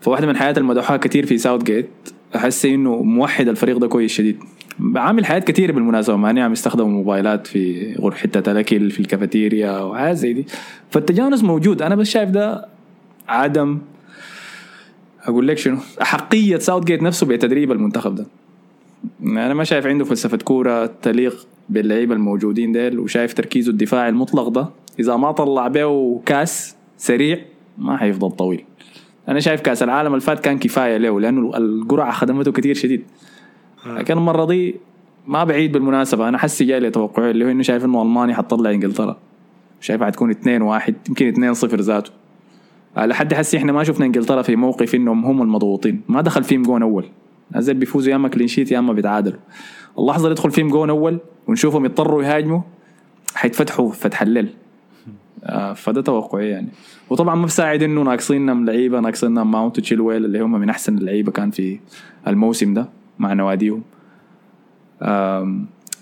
فواحدة 0.00 0.26
من 0.26 0.36
حاجات 0.36 0.54
المدحوها 0.56 0.96
كثير 0.98 1.26
في 1.26 1.38
ساوث 1.38 1.62
جيت 1.62 1.88
أحس 2.36 2.66
إنه 2.66 3.02
موحد 3.02 3.48
الفريق 3.48 3.76
ده 3.78 3.86
كويس 3.86 4.12
شديد. 4.12 4.36
عامل 4.96 5.24
حاجات 5.26 5.38
كثيرة 5.38 5.72
بالمناسبة 5.72 6.16
مانعهم 6.16 6.52
يستخدموا 6.52 6.88
موبايلات 6.90 7.46
في 7.46 7.94
غرفة 8.00 8.16
حتة 8.18 8.52
الأكل 8.52 8.90
في 8.90 9.00
الكافيتيريا 9.00 9.78
وحاجات 9.80 10.16
زي 10.16 10.32
دي. 10.32 10.46
فالتجانس 10.90 11.44
موجود. 11.44 11.82
أنا 11.82 11.94
بس 11.94 12.06
شايف 12.10 12.30
ده 12.30 12.68
عدم 13.28 13.78
أقول 15.26 15.48
لك 15.48 15.58
شنو؟ 15.58 15.78
أحقية 16.02 16.58
ساوث 16.58 16.84
جيت 16.84 17.02
نفسه 17.02 17.26
بتدريب 17.26 17.72
المنتخب 17.72 18.14
ده. 18.14 18.26
أنا 19.22 19.54
ما 19.54 19.64
شايف 19.64 19.86
عنده 19.86 20.04
فلسفة 20.04 20.36
كورة 20.36 20.86
تليق 21.02 21.46
باللعيبة 21.68 22.14
الموجودين 22.14 22.72
ديل 22.72 22.98
وشايف 22.98 23.34
تركيزه 23.34 23.70
الدفاعي 23.70 24.08
المطلق 24.08 24.48
ده. 24.48 24.68
إذا 25.00 25.16
ما 25.16 25.32
طلع 25.32 25.68
به 25.68 26.20
كاس 26.26 26.76
سريع 26.98 27.38
ما 27.78 27.96
حيفضل 27.96 28.30
طويل. 28.30 28.64
أنا 29.28 29.40
شايف 29.40 29.60
كاس 29.60 29.82
العالم 29.82 30.08
اللي 30.08 30.20
فات 30.20 30.40
كان 30.40 30.58
كفاية 30.58 30.96
له 30.96 31.20
لأنه 31.20 31.56
القرعة 31.56 32.12
خدمته 32.12 32.52
كثير 32.52 32.74
شديد. 32.74 33.02
لكن 33.86 34.18
المرة 34.18 34.44
دي 34.44 34.74
ما 35.26 35.44
بعيد 35.44 35.72
بالمناسبة. 35.72 36.28
أنا 36.28 36.38
حسي 36.38 36.64
جاي 36.64 36.80
لي 36.80 36.90
توقعي 36.90 37.30
اللي 37.30 37.44
هو 37.44 37.50
إنه 37.50 37.62
شايف 37.62 37.84
إنه 37.84 38.02
المانيا 38.02 38.34
حتطلع 38.34 38.70
إنجلترا. 38.70 39.16
شايفها 39.80 40.06
حتكون 40.06 40.30
2 40.30 40.62
1 40.62 40.94
يمكن 41.08 41.28
2 41.28 41.54
0 41.54 41.80
ذاته. 41.80 42.10
آه، 42.10 42.25
لحد 42.98 43.34
حسي 43.34 43.56
إحنا 43.56 43.72
ما 43.72 43.84
شفنا 43.84 44.06
إنجلترا 44.06 44.42
في 44.42 44.56
موقف 44.56 44.94
إنهم 44.94 45.24
هم 45.24 45.42
المضغوطين. 45.42 46.02
ما 46.08 46.20
دخل 46.20 46.44
فيهم 46.44 46.62
جون 46.62 46.82
أول. 46.82 47.04
نزل 47.56 47.74
بيفوزوا 47.74 48.10
يا 48.10 48.16
اما 48.16 48.28
clean 48.28 48.46
sheet 48.46 48.72
يا 48.72 48.78
اما 48.78 48.92
بيتعادلوا. 48.92 49.40
اللحظه 49.98 50.22
اللي 50.24 50.32
يدخل 50.32 50.50
فيهم 50.50 50.68
جون 50.68 50.90
أول 50.90 51.18
ونشوفهم 51.46 51.84
يضطروا 51.84 52.22
يهاجموا 52.22 52.60
حيتفتحوا 53.34 53.92
فتح 53.92 54.22
الليل. 54.22 54.48
آه 55.44 55.72
فده 55.72 56.02
توقعي 56.02 56.48
يعني. 56.48 56.68
وطبعا 57.10 57.34
ما 57.34 57.46
بساعد 57.46 57.82
إنه 57.82 58.02
ناقصيننا 58.02 58.70
لعيبة 58.70 59.00
ناقصيننا 59.00 59.44
ماونت 59.44 59.78
وتشيلويل 59.78 60.24
اللي 60.24 60.40
هم 60.40 60.52
من 60.52 60.70
أحسن 60.70 60.98
اللعيبة 60.98 61.32
كان 61.32 61.50
في 61.50 61.78
الموسم 62.28 62.74
ده 62.74 62.88
مع 63.18 63.32
نواديهم. 63.32 63.82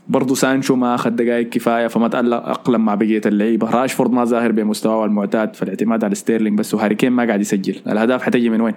آم، 0.06 0.12
برضو 0.12 0.34
سانشو 0.34 0.76
ما 0.76 0.94
أخذ 0.94 1.10
دقائق 1.10 1.48
كفاية 1.48 1.86
فما 1.86 2.06
أقلم 2.50 2.84
مع 2.84 2.94
بقية 2.94 3.20
اللعيبة 3.26 3.70
راشفورد 3.70 4.10
ما 4.12 4.24
ظاهر 4.24 4.52
بمستواه 4.52 5.04
المعتاد 5.04 5.56
فالاعتماد 5.56 6.04
على 6.04 6.14
ستيرلينج 6.14 6.58
بس 6.58 6.74
وهاري 6.74 6.94
كين 6.94 7.12
ما 7.12 7.26
قاعد 7.26 7.40
يسجل 7.40 7.76
الأهداف 7.86 8.22
حتجي 8.22 8.50
من 8.50 8.60
وين؟ 8.60 8.74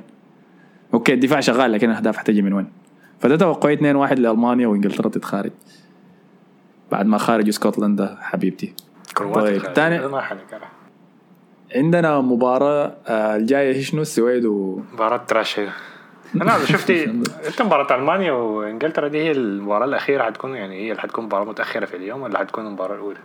okay 0.94 1.14
الدفاع 1.14 1.40
شغال 1.40 1.72
لكن 1.72 1.90
الأهداف 1.90 2.18
حتجي 2.18 2.42
من 2.42 2.54
وين؟ 2.54 2.68
فده 3.20 3.36
توقعي 3.36 3.78
2-1 3.78 3.80
لألمانيا 4.20 4.68
وإنجلترا 4.68 5.10
تتخارج 5.10 5.52
بعد 6.92 7.06
ما 7.06 7.18
خارجوا 7.18 7.50
اسكتلندا 7.50 8.18
حبيبتي 8.22 8.74
طيب، 9.16 9.34
خارج. 9.34 9.74
تاني- 9.74 10.22
حنك 10.22 10.40
عندنا 11.76 12.22
مباراة 12.22 12.96
آه، 13.08 13.36
الجاية 13.36 13.82
شنو 13.82 14.02
السويد 14.02 14.46
و 14.46 14.80
مباراة 14.94 15.18
trash 15.18 15.60
هي 15.60 15.68
أنا 16.36 16.66
شفتي 16.72 17.04
انت 17.48 17.62
مباراة 17.62 17.96
ألمانيا 17.96 18.32
وإنجلترا 18.32 19.08
دي 19.08 19.18
هي 19.24 19.32
المباراة 19.32 19.86
الأخيرة 19.86 20.24
حتكون 20.24 20.56
يعني 20.56 20.86
هي 20.86 20.92
اللي 20.92 21.02
حتكون 21.02 21.26
مباراة 21.26 21.46
متأخرة 21.46 21.86
في 21.86 21.98
اليوم 21.98 22.22
ولا 22.22 22.40
حتكون 22.40 22.66
المباراة 22.68 22.96
الأولى؟ 22.96 23.20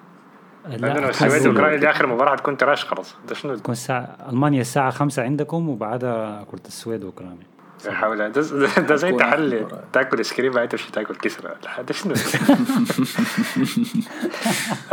لأنه 0.69 1.09
السويد 1.09 1.33
حاسس 1.33 1.47
وأوكرانيا 1.47 1.77
دي 1.77 1.91
آخر 1.91 2.07
مباراة 2.07 2.33
حتكون 2.33 2.57
تراش 2.57 2.85
خلاص 2.85 3.15
ده 3.29 3.35
شنو؟ 3.35 3.55
تكون 3.55 3.73
الساعة 3.73 4.17
ألمانيا 4.31 4.61
الساعة 4.61 4.91
خمسة 4.91 5.23
عندكم 5.23 5.69
وبعدها 5.69 6.45
كرة 6.51 6.61
السويد 6.67 7.05
وأوكرانيا. 7.05 7.53
حاول 7.91 8.33
ده, 8.33 8.95
زي 8.97 9.13
مباراة. 9.13 9.85
تاكل 9.93 10.19
آيس 10.19 10.33
كريم 10.33 10.53
بعدين 10.53 10.69
تمشي 10.69 10.93
تاكل 10.93 11.15
كسرة 11.15 11.49
لا، 11.49 11.83
ده 11.83 11.95
شنو؟ 11.95 12.15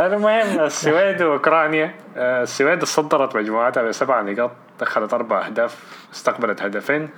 المهم 0.00 0.60
السويد 0.60 1.22
وأوكرانيا 1.22 1.94
آه، 2.16 2.42
السويد 2.42 2.84
صدرت 2.84 3.36
مجموعتها 3.36 3.82
بسبع 3.82 4.20
نقاط 4.22 4.50
دخلت 4.80 5.14
أربع 5.14 5.46
أهداف 5.46 5.84
استقبلت 6.14 6.62
هدفين. 6.62 7.08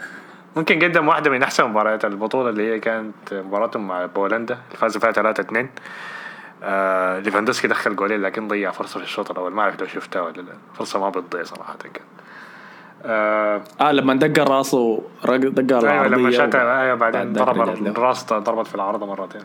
ممكن 0.57 0.79
قدم 0.85 1.09
واحدة 1.09 1.31
من 1.31 1.43
أحسن 1.43 1.65
مباريات 1.71 2.05
البطولة 2.05 2.51
اللي 2.51 2.73
هي 2.75 2.79
كانت 2.79 3.15
مباراتهم 3.35 3.89
مع 3.89 4.07
بولندا 4.07 4.55
اللي 4.55 4.77
فازوا 4.79 5.01
فيها 5.01 5.13
3 5.13 5.41
2 5.41 5.69
آه 6.63 7.19
ليفاندوسكي 7.19 7.69
دخل 7.69 7.97
جولين 7.97 8.23
لكن 8.23 8.49
ضيع 8.49 8.71
فرصة 8.71 8.99
في 8.99 9.05
الشوط 9.05 9.31
الأول. 9.31 9.53
ما 9.53 9.63
أعرف 9.63 9.81
لو 9.81 9.87
شفتها 9.87 10.23
ولا 10.23 10.33
لا. 10.43 10.53
فرصة 10.75 10.99
ما 11.01 11.09
بتضيع 11.11 11.43
صراحة. 11.43 11.77
كان 11.95 12.03
آه 13.05 13.63
آه 13.81 13.93
لما 13.93 14.15
دق 14.15 14.49
راسه 14.51 15.03
دق 15.25 15.89
أيوه 15.89 16.07
لما 16.07 16.29
و- 16.29 16.31
شاتها 16.31 16.83
أيوه 16.83 16.95
بعدين 16.95 17.33
ضرب. 17.33 17.87
الراس 17.87 18.33
ضربت 18.33 18.67
في 18.67 18.75
العارضة 18.75 19.07
مرتين. 19.07 19.41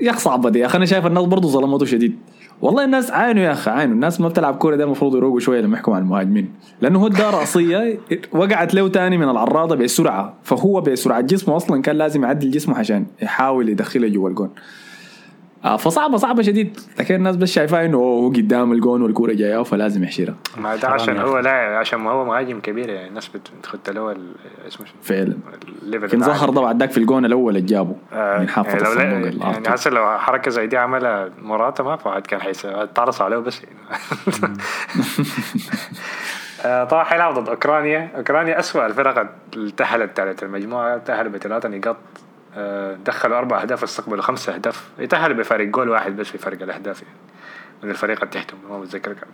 يا 0.00 0.10
أخي 0.10 0.18
صعبه 0.20 0.50
دي 0.50 0.66
أخي 0.66 0.78
أنا 0.78 0.86
شايف 0.86 1.06
الناس 1.06 1.24
برضه 1.24 1.48
ظلمته 1.48 1.86
شديد. 1.86 2.18
والله 2.62 2.84
الناس 2.84 3.10
عانوا 3.10 3.42
يا 3.42 3.52
أخي 3.52 3.70
عانوا 3.70 3.94
الناس 3.94 4.20
ما 4.20 4.28
بتلعب 4.28 4.56
كورة 4.56 4.76
ده 4.76 4.84
المفروض 4.84 5.16
يروقوا 5.16 5.40
شوية 5.40 5.60
لما 5.60 5.76
يحكموا 5.76 5.96
على 5.96 6.02
المهاجمين. 6.02 6.52
لأنه 6.80 6.98
هو 7.02 7.06
ادى 7.06 7.22
راسيه 7.22 7.98
وقعت 8.32 8.74
له 8.74 8.88
تاني 8.88 9.18
من 9.18 9.28
العراضة 9.28 9.76
بسرعة. 9.76 10.34
فهو 10.42 10.80
بسرعة 10.80 11.20
جسمه 11.20 11.56
أصلا 11.56 11.82
كان 11.82 11.96
لازم 11.96 12.24
يعدل 12.24 12.50
جسمه 12.50 12.78
عشان 12.78 13.06
يحاول 13.22 13.68
يدخلها 13.68 14.08
جوا 14.08 14.28
الجون. 14.28 14.50
فصعبة 15.62 16.16
صعبة 16.16 16.42
شديد. 16.42 16.80
لكن 17.00 17.14
الناس 17.14 17.36
بس 17.36 17.52
شايفاه 17.52 17.84
إنه 17.84 17.98
هو 17.98 18.28
قدام 18.28 18.72
الجون 18.72 19.02
والكورة 19.02 19.32
جاية 19.32 19.62
فلازم 19.62 20.04
يحشرها. 20.04 20.34
ما 20.56 20.76
ده 20.76 20.88
عشان 20.88 21.18
هو 21.18 21.38
لا 21.38 21.50
عشان 21.78 21.98
ما 21.98 22.10
هو 22.10 22.24
مهاجم 22.24 22.60
كبير 22.60 22.88
يعني. 22.88 23.08
الناس 23.08 23.28
بت- 23.28 23.50
بتخت 23.58 23.90
له 23.90 24.12
ال- 24.12 24.34
اسمه؟ 24.68 24.86
فعلا. 25.02 25.36
العالي. 25.82 26.08
ظهر 26.18 26.50
ده 26.50 26.60
بعد 26.60 26.80
ذاك 26.80 26.90
في 26.90 26.98
الجون 26.98 27.24
الأول 27.24 27.56
اللي 27.56 27.66
جابه. 27.66 27.96
آه، 28.12 28.38
من 28.40 28.48
حافه 28.48 28.68
يعني 28.70 28.82
لو 28.82 28.92
لا- 28.94 29.46
يعني 29.46 29.62
هسه 29.68 29.90
لو 29.90 30.18
حركة 30.18 30.50
زي 30.50 30.66
دي 30.66 30.76
عملها 30.76 31.28
مراته 31.42 31.84
ما 31.84 31.96
فواحد 31.96 32.26
كان 32.26 32.40
حيتعرص 32.40 33.20
عليه 33.22 33.36
بس. 33.36 33.62
يعني. 33.62 33.76
آه، 36.64 36.84
طبعا 36.84 37.04
حيلعب 37.04 37.34
ضد 37.34 37.48
أوكرانيا. 37.48 38.10
أوكرانيا 38.16 38.58
اسوء 38.58 38.86
الفرق 38.86 39.30
اللي 39.54 39.70
تأهلت 39.72 40.16
تالت 40.16 40.42
المجموعة 40.42 40.98
تاهلوا 40.98 41.32
بثلاثة 41.32 41.68
نقاط 41.68 41.96
آه، 42.56 42.94
دخلوا 42.94 43.38
أربع 43.38 43.62
أهداف 43.62 43.82
واستقبلوا 43.82 44.22
خمسة 44.22 44.54
أهداف. 44.54 44.90
يتأهلوا 44.98 45.36
بفارق 45.36 45.66
جول 45.66 45.88
واحد 45.88 46.16
بس 46.16 46.28
في 46.28 46.38
فرق 46.38 46.62
الأهداف 46.62 47.02
يعني 47.02 47.14
من 47.82 47.90
الفريق 47.90 48.18
اللي 48.18 48.30
تحتهم 48.30 48.58
ما 48.70 48.78
متذكر 48.78 49.12
كامل 49.12 49.32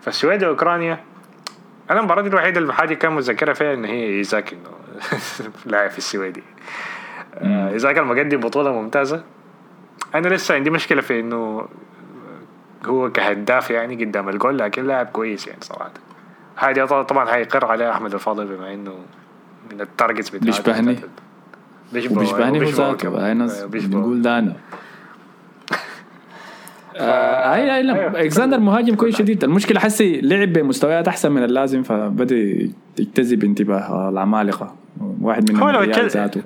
فالسويد 0.00 0.44
وأوكرانيا 0.44 1.00
أنا 1.90 2.00
المباراة 2.00 2.22
دي 2.22 2.28
الوحيدة 2.28 2.60
اللي 2.60 2.74
حاجة 2.74 2.94
كان 2.94 3.12
متذكرها 3.12 3.54
فيها 3.54 3.74
إن 3.74 3.84
هي 3.84 4.18
ايزاك 4.18 4.52
إنه 4.52 4.70
لاعب 5.72 5.90
في 5.90 5.98
السويدي 5.98 6.42
آه، 7.34 7.70
ايزاك 7.70 7.98
المقدم 7.98 8.40
بطولة 8.40 8.72
ممتازة. 8.72 9.22
أنا 10.14 10.28
لسه 10.28 10.54
عندي 10.54 10.70
مشكلة 10.70 11.00
في 11.00 11.20
إنه 11.20 11.68
هو 12.86 13.12
كهداف 13.12 13.70
يعني 13.70 14.04
قدام 14.04 14.28
الجول 14.28 14.58
لكن 14.58 14.86
لاعب 14.86 15.06
كويس 15.06 15.46
يعني 15.46 15.60
صراحة. 15.60 15.90
هذه 16.56 16.84
طبعا 16.84 17.36
هيقر 17.36 17.66
عليها 17.66 17.92
احمد 17.92 18.14
الفاضل 18.14 18.46
بما 18.46 18.74
إنه 18.74 18.94
من 19.72 19.80
ال 19.80 19.86
targets 19.86 20.28
بتاعته 20.28 20.46
بيشبهني. 20.46 20.98
بيشبه 21.92 22.16
وبيشبهني 22.16 22.58
هو 22.58 22.62
وبيشبه 22.62 22.86
ذاته 22.86 22.96
كمان. 23.08 23.20
هاي 23.22 23.34
ناس 23.34 23.62
بيشبه. 23.62 23.96
بنقول 23.96 24.22
ده 24.22 24.38
أنا 24.38 24.52
آه، 26.96 27.54
هاي 27.54 27.70
هاي. 27.70 27.82
لا 27.82 28.20
الكسندر 28.20 28.60
مهاجم 28.60 28.94
كويس 28.94 29.16
شديد 29.18 29.44
المشكلة 29.44 29.80
حسي 29.80 30.20
لعب 30.20 30.52
بمستويات 30.52 31.08
أحسن 31.08 31.32
من 31.32 31.44
اللازم 31.44 31.82
فبدا 31.82 32.36
يجتذب 32.98 33.44
انتباه 33.44 34.08
العمالقة 34.08 34.74
واحد 35.20 35.50
هو 35.50 35.56
منهم 35.56 35.70
لو 35.70 35.82
ذاته 36.06 36.42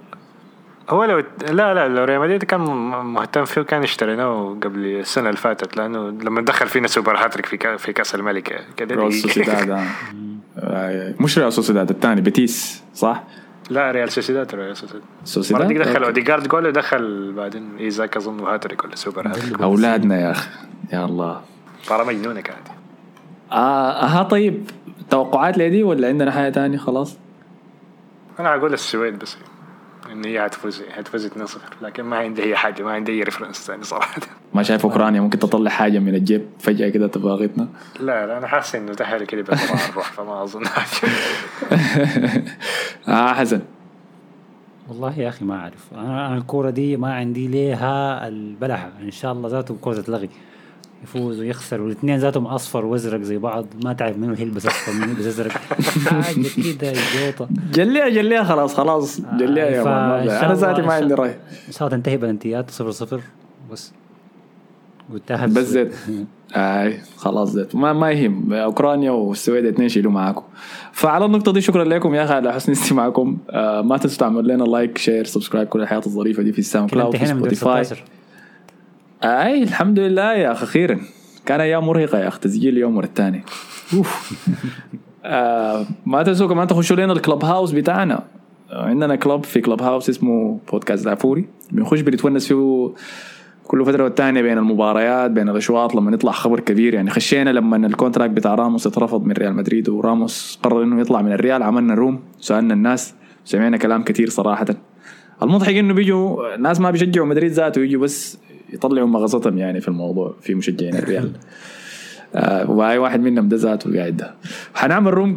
هو 0.90 1.04
لو 1.04 1.18
لا 1.50 1.74
لا 1.74 1.88
لو 1.88 2.04
ريال 2.04 2.20
مدريد 2.20 2.44
كان 2.44 2.60
مهتم 3.04 3.44
فيه 3.44 3.60
كان 3.62 3.82
اشتريناه 3.82 4.56
قبل 4.62 4.78
السنة 4.86 5.28
اللي 5.28 5.36
فاتت 5.40 5.76
لأنه 5.76 6.08
لما 6.10 6.40
دخل 6.40 6.66
فينا 6.66 6.88
super 6.88 7.16
hat-trick 7.16 7.46
في 7.46 7.56
كا- 7.56 7.76
في 7.76 7.92
كأس 7.92 8.14
الملك 8.14 8.64
كده 8.76 8.94
ريال 8.94 9.08
دي- 9.08 9.16
سوسيداد 9.18 9.70
آه. 9.70 9.82
آه، 10.58 11.14
مش 11.22 11.38
ريال 11.38 11.52
سوسيداد 11.52 11.90
الثاني 11.90 12.20
بيتيس 12.20 12.82
صح؟ 12.94 13.22
لا 13.70 13.90
ريال 13.90 14.12
سوسيداد 14.12 14.54
ريال 14.54 14.76
سوسيداد. 14.76 15.02
سوسيداد؟ 15.24 15.62
المره 15.70 15.84
دي 15.84 15.90
دخل. 15.90 16.04
اوديجارد 16.04 16.48
جول 16.48 16.66
ودخل 16.66 17.32
بعدين 17.32 17.76
إيزاك 17.80 18.16
أظن 18.16 18.40
هاتريك 18.40 18.84
ولا 18.84 18.96
super 18.96 19.28
hat-trick. 19.28 19.60
أولادنا 19.62 20.20
يا 20.20 20.30
أخي 20.30 20.48
يا 20.92 21.04
الله. 21.04 21.40
مباراه 21.86 22.04
مجنونة 22.04 22.40
كانت. 22.40 22.68
آه 23.52 24.06
ها 24.06 24.22
طيب 24.22 24.70
توقعات 25.10 25.58
لدي 25.58 25.82
ولا 25.82 26.08
عندنا 26.08 26.30
حاجة 26.30 26.52
تانية؟ 26.52 26.78
خلاص؟ 26.78 27.16
أنا 28.40 28.54
أقول 28.54 28.72
السويد 28.72 29.18
بس. 29.18 29.36
ان 30.14 30.24
هي 30.24 30.46
هتفوز 30.46 30.82
هتفوز 30.94 31.26
2-0 31.26 31.32
لكن 31.82 32.02
ما 32.02 32.16
عندي 32.16 32.42
أي 32.42 32.56
حاجة 32.56 32.82
ما 32.82 32.92
عندي 32.92 33.12
أي 33.12 33.22
ريفرنس 33.22 33.66
ثاني 33.66 33.84
صراحة. 33.84 34.20
ما 34.54 34.62
شايف 34.62 34.84
أوكرانيا 34.86 35.20
ممكن 35.20 35.38
تطلع 35.38 35.70
حاجة 35.70 35.98
من 35.98 36.14
الجيب 36.14 36.46
فجأة 36.60 36.88
كده 36.88 37.06
تباغتنا 37.06 37.68
لا 38.00 38.26
لا 38.26 38.38
أنا 38.38 38.46
حاسس 38.46 38.74
إنه 38.74 38.94
تحري 38.94 39.26
كده 39.26 39.52
الروح 39.52 40.12
فما 40.12 40.42
أظن. 40.42 40.66
حاجة 40.66 41.10
آه 43.08 43.32
حسن. 43.34 43.60
والله 44.88 45.18
يا 45.18 45.28
أخي 45.28 45.44
ما 45.44 45.56
أعرف. 45.60 45.84
أنا 45.94 46.26
أنا 46.26 46.36
الكورة 46.36 46.70
دي 46.70 46.96
ما 46.96 47.14
عندي 47.14 47.48
ليها 47.48 48.28
البلحه 48.28 48.90
إن 49.02 49.10
شاء 49.10 49.32
الله 49.32 49.48
ذاته 49.48 49.76
كوره 49.80 49.94
تتلغي 49.94 50.28
يفوز 51.02 51.40
ويخسر 51.40 51.80
والاثنين 51.80 52.18
ذاتهم 52.18 52.46
أصفر 52.46 52.84
وأزرق 52.84 53.20
زي 53.20 53.38
بعض. 53.38 53.66
ما 53.84 53.92
تعرف 53.92 54.18
منو 54.18 54.32
يلبس 54.32 54.66
أصفر 54.66 54.92
منو 54.92 55.12
يلبس 55.12 55.26
أزرق. 55.26 55.50
حاجة 56.22 56.46
كده 56.56 56.92
جوطة. 56.92 57.48
جلّيها 57.72 58.08
جلّيها 58.08 58.44
خلاص 58.44 58.74
خلاص. 58.74 59.20
جليها 59.20 59.66
يا 59.66 59.84
man 59.84 60.28
أنا 60.28 60.54
ذاتي 60.54 60.82
ما 60.82 60.92
عندي 60.92 61.14
رأي. 61.14 61.30
إن 61.68 61.72
شاء 61.72 61.88
الله 61.88 61.96
تنتهي 61.96 62.16
بلنتيات 62.16 62.70
صفر 62.70 62.90
صفر. 62.90 63.20
بس 63.72 63.92
وتأهل 65.12 65.50
بس. 65.50 65.64
زيت. 65.64 65.94
آي 66.56 67.00
خلاص 67.16 67.50
زيت. 67.50 67.74
ما 67.74 67.92
ما 67.92 68.10
يهم. 68.10 68.52
أوكرانيا 68.52 69.10
والسويد 69.10 69.66
اثنين 69.66 69.88
شيلوا 69.88 70.12
معاكم. 70.12 70.42
فعلى 70.92 71.24
النقطة 71.24 71.52
دي 71.52 71.60
شكرا 71.60 71.84
لكم 71.84 72.14
يا 72.14 72.24
أخي 72.24 72.34
على 72.34 72.52
حسن 72.52 72.72
استماعكم. 72.72 73.38
آه 73.50 73.82
ما 73.82 73.96
تنسوا 73.96 74.18
تعملوا 74.18 74.42
لنا 74.42 74.64
like 74.64 74.98
share 74.98 75.24
subscribe 75.24 75.68
كل 75.68 75.80
الحياة 75.80 76.02
الظريفة 76.06 76.42
دي 76.42 76.52
في 76.52 76.58
ال 76.58 76.90
SoundCloud 76.90 77.10
في 77.10 77.16
انتهينا 77.16 77.34
من 77.34 77.40
دور 77.40 77.54
Spotify 77.54 77.84
16 77.84 78.04
اي 79.24 79.62
الحمد 79.62 79.98
لله 79.98 80.32
يا 80.34 80.52
أخي 80.52 80.64
أخيرا 80.64 81.00
كان 81.46 81.60
أيام 81.60 81.86
مرهقة 81.86 82.18
يا 82.18 82.28
أخي 82.28 82.40
تسجيل 82.40 82.78
يوم 82.78 82.96
ورا 82.96 83.04
الثاني 83.04 83.42
أوف. 83.94 84.32
آه 85.24 85.86
ما 86.06 86.22
تنسوا 86.22 86.48
كمان 86.48 86.66
تخشوا 86.66 86.96
لنا 86.96 87.12
ال 87.12 87.44
Clubhouse 87.44 87.72
بتاعنا. 87.72 88.22
آه، 88.70 88.84
عندنا 88.84 89.16
club 89.16 89.44
في 89.44 89.60
Clubhouse 89.60 90.10
اسمه 90.10 90.58
بودكاست 90.72 91.04
دافوري 91.04 91.44
بنخش 91.72 92.00
بنتونس 92.00 92.48
فيه 92.48 92.92
كل 93.64 93.84
فترة 93.84 94.04
والتانيه 94.04 94.42
بين 94.42 94.58
المباريات 94.58 95.30
بين 95.30 95.48
الأشواط 95.48 95.94
لما 95.94 96.12
يطلع 96.12 96.32
خبر 96.32 96.60
كبير. 96.60 96.94
يعني 96.94 97.10
خشينا 97.10 97.50
لما 97.50 97.76
ال 97.76 97.82
contract 97.82 98.32
بتاع 98.32 98.54
راموس 98.54 98.86
اترفض 98.86 99.24
من 99.24 99.32
ريال 99.32 99.54
مدريد 99.54 99.88
وراموس 99.88 100.58
قرر 100.62 100.82
إنه 100.82 101.00
يطلع 101.00 101.22
من 101.22 101.32
الريال. 101.32 101.62
عملنا 101.62 101.94
room 101.94 102.20
سألنا 102.40 102.74
الناس 102.74 103.14
سمعنا 103.44 103.76
كلام 103.76 104.02
كثير 104.02 104.28
صراحة. 104.30 104.66
المضحك 105.42 105.74
إنه 105.74 105.94
بيجوا 105.94 106.56
ناس 106.56 106.80
ما 106.80 106.90
بيشجعوا 106.90 107.26
مدريد 107.26 107.52
ذاته 107.52 107.80
يجوا 107.80 108.02
بس 108.02 108.38
يطلعوا 108.72 109.08
مغصتهم 109.08 109.58
يعني 109.58 109.80
في 109.80 109.88
الموضوع 109.88 110.34
في 110.40 110.54
مشجعين 110.54 110.96
الريال. 110.96 111.32
آه 112.34 112.70
وهاي 112.70 112.98
واحد 112.98 113.20
منهم 113.20 113.48
ده 113.48 113.56
ذاته 113.56 113.88
القاعد 113.88 114.16
ده. 114.16 114.34
حنعمل 114.74 115.14
room 115.14 115.34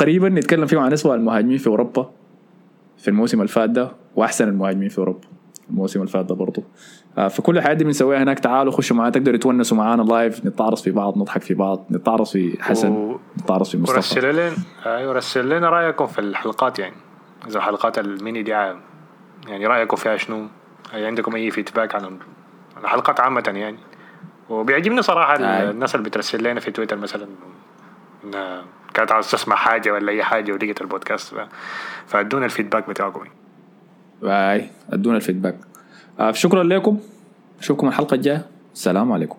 قريبا 0.00 0.28
نتكلم 0.28 0.66
فيه 0.66 0.78
عن 0.78 0.92
اسوء 0.92 1.14
المهاجمين 1.14 1.58
في 1.58 1.66
أوروبا 1.66 2.10
في 2.98 3.08
الموسم 3.08 3.38
اللي 3.38 3.48
فات 3.48 3.70
ده 3.70 3.90
وأحسن 4.16 4.48
المهاجمين 4.48 4.88
في 4.88 4.98
أوروبا 4.98 5.20
الموسم 5.70 6.00
اللي 6.00 6.10
فات 6.12 6.24
ده 6.26 6.34
برضه 6.34 6.62
آه، 7.18 7.28
فكل 7.28 7.58
الحاجات 7.58 7.76
دي 7.76 7.84
بنسويها 7.84 8.22
هناك. 8.22 8.38
تعالوا 8.38 8.72
خشوا 8.72 8.96
معانا 8.96 9.12
تقدروا 9.12 9.38
تونسوا 9.38 9.76
معانا 9.76 10.02
live 10.02 10.46
نتعرض 10.46 10.76
في 10.76 10.90
بعض 10.90 11.18
نضحك 11.18 11.42
في 11.42 11.54
بعض 11.54 11.86
نتعرض 11.90 12.26
في 12.26 12.56
حسن 12.60 12.90
و- 12.92 13.20
نتعرض 13.42 13.64
في 13.66 13.78
مصطفى. 13.78 13.96
ورسلوا 13.96 14.32
لنا 14.32 14.52
أيوه 14.86 15.12
رسلوا 15.12 15.58
لنا 15.58 15.70
رأيكم 15.70 16.06
في 16.06 16.18
الحلقات 16.18 16.78
يعني. 16.78 16.94
إذا 17.48 17.56
الحلقات 17.58 17.98
الميني 17.98 18.42
دي 18.42 18.50
يعني 18.50 19.66
رأيكم 19.66 19.96
فيها 19.96 20.16
شنو؟ 20.16 20.46
هل 20.92 21.04
عندكم 21.04 21.34
أي 21.34 21.50
feedback 21.50 21.94
عن 21.94 22.18
الحلقات 22.84 23.20
عامة 23.20 23.52
يعني. 23.54 23.78
وبيعجبني 24.50 25.02
صراحة 25.02 25.36
آي. 25.36 25.70
الناس 25.70 25.94
اللي 25.94 26.08
بترسل 26.08 26.44
لنا 26.50 26.60
في 26.60 26.70
تويتر 26.70 26.96
مثلا 26.96 27.26
كانت 28.94 29.12
عاوز 29.12 29.30
تسمع 29.30 29.56
حاجة 29.56 29.90
ولا 29.90 30.12
أي 30.12 30.24
حاجة 30.24 30.52
ولقيت 30.52 30.80
البودكاست 30.80 31.34
فأدونا 32.06 32.44
ال 32.44 32.49
feedback 32.49 32.88
بتاعكم 32.88 33.24
bye. 34.22 34.70
أدونا 34.92 35.16
ال 35.16 35.20
feedback 35.20 35.56
آه، 36.20 36.32
شكرا 36.32 36.62
لكم. 36.62 37.00
اشوفكم 37.60 37.88
الحلقة 37.88 38.14
الجاية. 38.14 38.46
السلام 38.74 39.12
عليكم. 39.12 39.38